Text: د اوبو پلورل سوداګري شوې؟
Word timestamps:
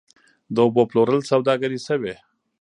د 0.53 0.55
اوبو 0.65 0.81
پلورل 0.89 1.21
سوداګري 1.31 1.79
شوې؟ 1.87 2.15